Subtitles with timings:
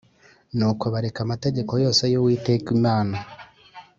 [0.57, 3.17] Nuko bareka amategeko yose y Uwiteka Imana